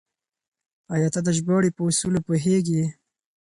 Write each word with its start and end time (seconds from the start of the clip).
آيا 0.93 1.07
ته 1.13 1.19
د 1.23 1.29
ژباړې 1.37 1.69
په 1.77 1.81
اصولو 1.89 2.19
پوهېږې؟ 2.27 2.83